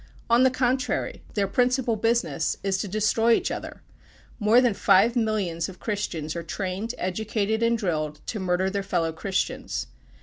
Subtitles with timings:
[0.31, 3.83] On the contrary, their principal business is to destroy each other.
[4.39, 9.11] More than five millions of Christians are trained, educated, and drilled to murder their fellow
[9.13, 9.85] christians.